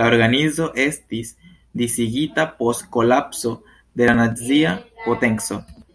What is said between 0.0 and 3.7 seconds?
La organizo estis disigita post kolapso